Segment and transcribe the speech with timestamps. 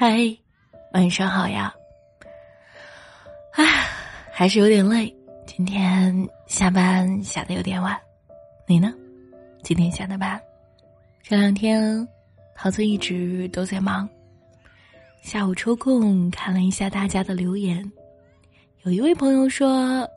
[0.00, 0.16] 嗨，
[0.92, 1.74] 晚上好呀。
[3.54, 3.64] 唉，
[4.30, 5.12] 还是有点累，
[5.44, 6.14] 今天
[6.46, 7.98] 下班下的有点晚。
[8.64, 8.94] 你呢？
[9.64, 10.40] 今天下的班？
[11.20, 12.06] 这两天，
[12.54, 14.08] 桃子一直都在忙。
[15.20, 17.84] 下午抽空看了一下大家的留言，
[18.84, 20.08] 有一位朋友说：“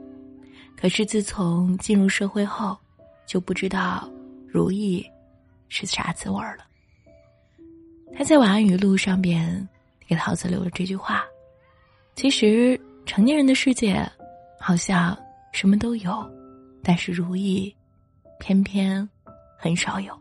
[0.80, 2.74] 可是自从进入社会后，
[3.26, 4.10] 就不知道
[4.46, 5.04] 如意
[5.68, 6.64] 是啥滋味了。”
[8.14, 9.66] 他在晚安语录上边
[10.06, 11.24] 给桃子留了这句话
[12.16, 14.04] ：“其实成年人的世界，
[14.58, 15.16] 好像
[15.52, 16.28] 什么都有，
[16.82, 17.72] 但是如意，
[18.40, 19.08] 偏偏
[19.56, 20.12] 很少有。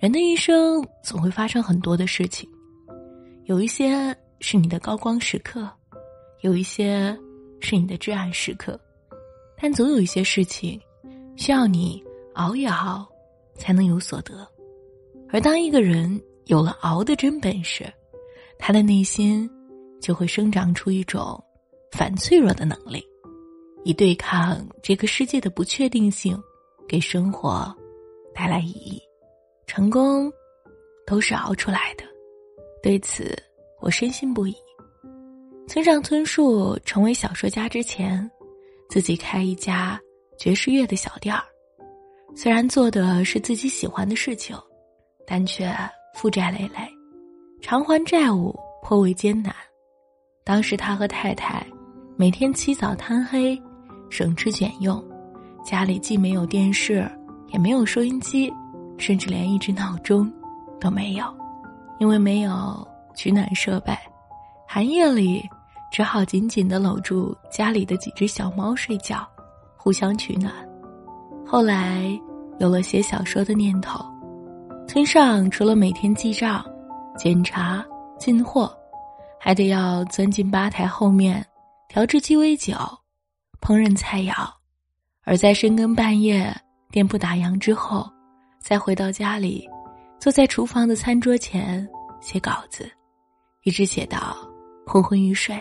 [0.00, 2.48] 人的一生总会发生很多的事情，
[3.44, 5.70] 有一些是你的高光时刻，
[6.40, 7.14] 有一些
[7.60, 8.80] 是你的至暗时刻，
[9.60, 10.80] 但总有一些事情，
[11.36, 12.02] 需要你
[12.34, 13.06] 熬一熬，
[13.56, 14.48] 才能有所得。
[15.28, 17.84] 而当一个人。”有了熬的真本事，
[18.58, 19.48] 他的内心
[20.00, 21.42] 就会生长出一种
[21.92, 23.04] 反脆弱的能力，
[23.84, 26.36] 以对抗这个世界的不确定性，
[26.88, 27.74] 给生活
[28.34, 29.00] 带来意义。
[29.66, 30.30] 成功
[31.06, 32.04] 都是熬出来的，
[32.82, 33.34] 对此
[33.80, 34.54] 我深信不疑。
[35.68, 38.28] 村上春树成为小说家之前，
[38.90, 39.98] 自己开一家
[40.36, 41.44] 爵士乐的小店儿，
[42.34, 44.56] 虽然做的是自己喜欢的事情，
[45.24, 45.72] 但却。
[46.14, 46.88] 负债累累，
[47.60, 49.54] 偿还债务颇为艰难。
[50.44, 51.64] 当时他和太太
[52.16, 53.60] 每天起早贪黑，
[54.10, 55.02] 省吃俭用，
[55.64, 57.10] 家里既没有电视，
[57.48, 58.52] 也没有收音机，
[58.98, 60.30] 甚至连一只闹钟
[60.80, 61.24] 都没有。
[61.98, 63.96] 因为没有取暖设备，
[64.66, 65.48] 寒夜里
[65.92, 69.24] 只好紧紧的搂住家里的几只小猫睡觉，
[69.76, 70.52] 互相取暖。
[71.46, 72.18] 后来
[72.58, 74.04] 有了写小说的念头。
[74.86, 76.64] 村上除了每天记账、
[77.16, 77.84] 检查
[78.18, 78.76] 进货，
[79.40, 81.44] 还得要钻进吧台后面
[81.88, 82.74] 调制鸡尾酒、
[83.60, 84.34] 烹饪菜肴；
[85.24, 86.54] 而在深更半夜
[86.90, 88.06] 店铺打烊之后，
[88.60, 89.66] 再回到家里，
[90.20, 91.88] 坐在厨房的餐桌前
[92.20, 92.90] 写稿子，
[93.62, 94.36] 一直写到
[94.86, 95.60] 昏昏欲睡。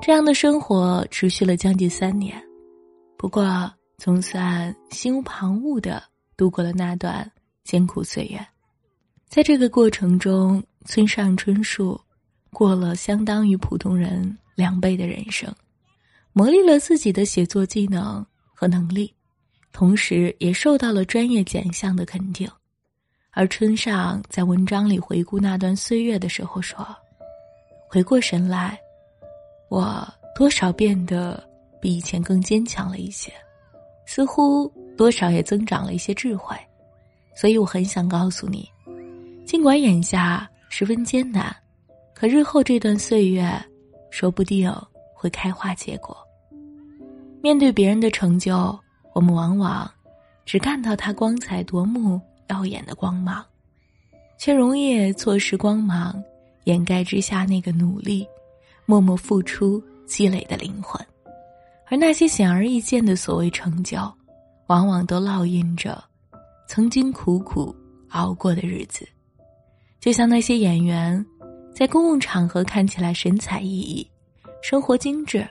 [0.00, 2.40] 这样的生活持续了将近三年，
[3.16, 6.00] 不过总算心无旁骛的
[6.36, 7.28] 度过了那段。
[7.68, 8.40] 艰苦岁月，
[9.28, 12.00] 在这个过程中，村上春树
[12.50, 15.54] 过了相当于普通人两倍的人生，
[16.32, 18.24] 磨砺了自己的写作技能
[18.54, 19.14] 和能力，
[19.70, 22.50] 同时也受到了专业奖项的肯定。
[23.32, 26.88] 而村上在文章里回顾那段岁月的时候说
[27.86, 28.80] ：“回过神来，
[29.68, 31.46] 我多少变得
[31.82, 33.30] 比以前更坚强了一些，
[34.06, 36.56] 似乎多少也增长了一些智慧。”
[37.40, 38.68] 所以我很想告诉你，
[39.46, 41.54] 尽管眼下十分艰难，
[42.12, 43.48] 可日后这段岁月，
[44.10, 44.68] 说不定
[45.14, 46.16] 会开花结果。
[47.40, 48.76] 面对别人的成就，
[49.14, 49.88] 我们往往
[50.44, 53.46] 只看到他光彩夺目、耀眼的光芒，
[54.36, 56.20] 却容易错失光芒
[56.64, 58.26] 掩盖之下那个努力、
[58.84, 61.00] 默默付出、积累的灵魂。
[61.86, 63.96] 而那些显而易见的所谓成就，
[64.66, 66.02] 往往都烙印着。
[66.68, 67.74] 曾经苦苦
[68.10, 69.08] 熬过的日子，
[69.98, 71.24] 就像那些演员，
[71.74, 74.06] 在公共场合看起来神采奕奕，
[74.62, 75.48] 生活精致，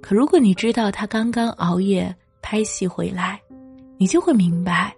[0.00, 3.42] 可如果你知道他刚刚熬夜拍戏回来，
[3.98, 4.94] 你就会明白，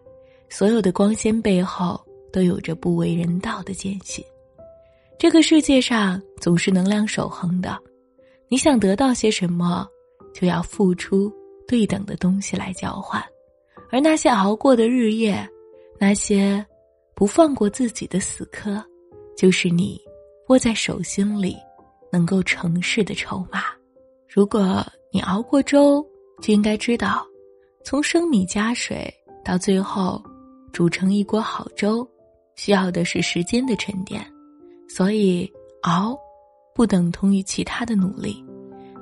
[0.50, 1.98] 所有的光鲜背后
[2.30, 4.22] 都有着不为人道的艰辛。
[5.18, 7.78] 这个世界上总是能量守恒的，
[8.48, 9.88] 你想得到些什么，
[10.34, 11.32] 就要付出
[11.66, 13.24] 对等的东西来交换，
[13.90, 15.48] 而那些熬过的日夜。
[15.98, 16.64] 那些
[17.14, 18.82] 不放过自己的死磕，
[19.36, 20.00] 就是你
[20.48, 21.56] 握在手心里
[22.12, 23.62] 能够成事的筹码。
[24.28, 26.04] 如果你熬过粥，
[26.42, 27.24] 就应该知道，
[27.84, 29.12] 从生米加水
[29.44, 30.22] 到最后
[30.72, 32.06] 煮成一锅好粥，
[32.56, 34.20] 需要的是时间的沉淀。
[34.88, 35.50] 所以
[35.82, 36.18] 熬，
[36.74, 38.44] 不等同于其他的努力，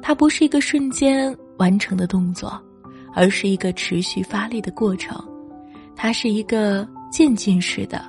[0.03, 2.63] 它不是一个瞬间完成的动作，
[3.15, 5.19] 而是一个持续发力的过程。
[6.03, 8.05] 它是一个渐进式的，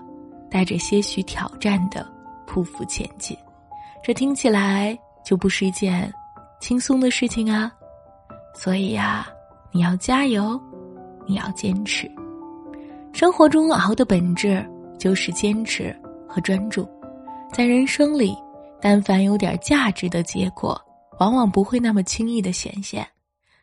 [0.49, 2.03] 带着些许挑战的
[2.47, 3.37] 匍匐前进，
[4.03, 6.11] 这听起来就不是一件
[6.59, 7.71] 轻松的事情啊！
[8.55, 9.27] 所以呀，
[9.71, 10.59] 你要加油，
[11.27, 12.09] 你要坚持。
[13.11, 14.67] 生活中熬的本质
[14.97, 15.95] 就是坚持
[16.27, 16.89] 和专注，
[17.51, 18.35] 在人生里，
[18.81, 20.75] 但凡有点价值的结果，
[21.19, 23.07] 往往不会那么轻易的显现，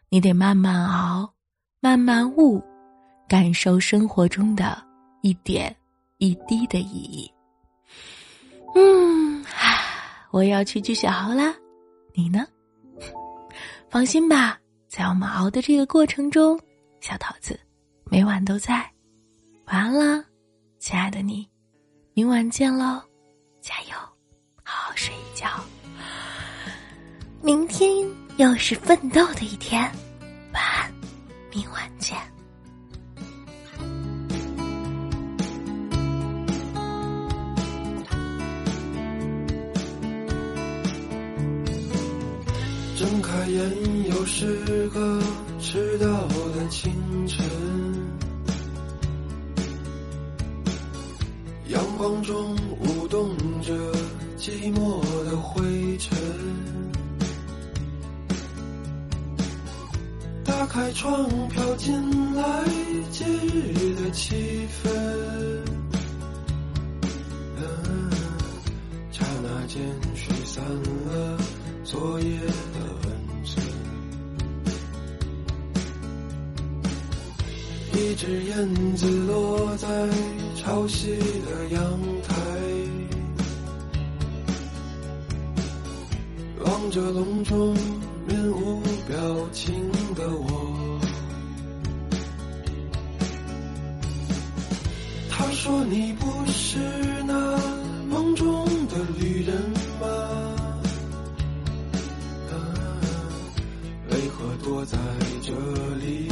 [0.09, 1.29] 你得慢慢熬，
[1.81, 2.63] 慢慢悟。
[3.31, 4.83] 感受生活中的
[5.23, 5.75] 一点
[6.19, 7.33] 一滴的意义。
[8.75, 9.45] 嗯。
[10.33, 11.55] 我要去继续熬啦。
[12.13, 12.45] 你呢？
[13.89, 16.59] 放心吧，在我们熬的这个过程中，
[17.01, 17.59] 小桃子
[18.07, 18.79] 每晚都在。
[19.67, 20.25] 晚安了，
[20.81, 21.49] 亲爱的你，
[22.15, 23.01] 明晚见喽，
[23.61, 23.97] 加油，
[24.65, 25.49] 好好睡一觉。
[27.41, 27.89] 明天
[28.39, 29.83] 又是奋斗的一天，
[30.53, 30.93] 晚安，
[31.53, 32.19] 明晚见。
[43.11, 45.21] 睁开眼，又是个
[45.59, 46.07] 迟到
[46.55, 46.93] 的清
[47.27, 47.45] 晨。
[51.67, 53.75] 阳光中舞动着
[54.39, 56.17] 寂寞的灰尘。
[60.45, 62.65] 打开窗，飘进来
[63.11, 64.89] 节日的气氛。
[67.57, 68.11] 嗯，
[69.11, 69.83] 刹那间
[70.15, 71.37] 吹散了
[71.85, 73.67] 昨夜的温存。
[77.95, 79.89] 一只燕子落在
[80.57, 82.35] 潮汐的阳台，
[86.65, 87.75] 望着笼中
[88.27, 89.75] 面无表情
[90.15, 91.01] 的我。
[95.29, 96.79] 他说：“你不是
[97.27, 97.59] 那
[98.09, 99.55] 梦中的旅人
[104.73, 104.97] 我在
[105.43, 105.53] 这
[105.97, 106.30] 里。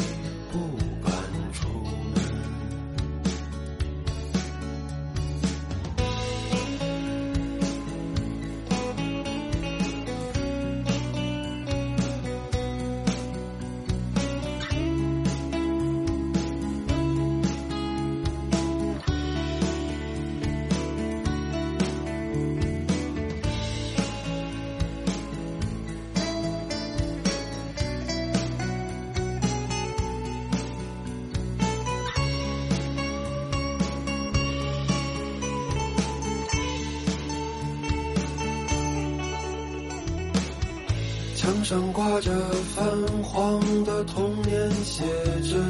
[41.69, 42.33] 上挂着
[42.75, 42.83] 泛
[43.23, 45.05] 黄的童年写
[45.43, 45.63] 真，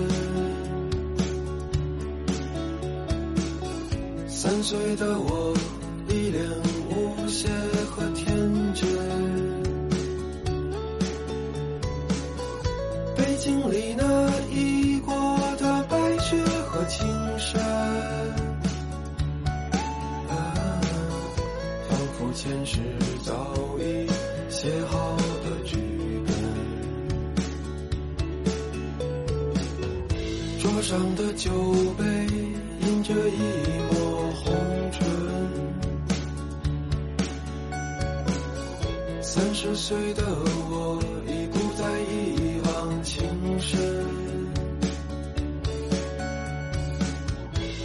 [4.29, 5.53] 三岁的我
[30.88, 31.50] 上的酒
[31.99, 32.05] 杯
[32.81, 33.40] 印着一
[33.93, 34.56] 抹红
[34.90, 35.06] 唇，
[39.20, 43.23] 三十岁的我已不再一往情
[43.61, 43.79] 深。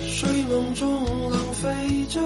[0.08, 2.22] 睡梦中浪费着